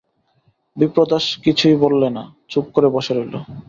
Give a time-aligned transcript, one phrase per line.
[0.77, 3.35] বিপ্রদাস কিছুই বললে না, চুপ করে বসে রইল।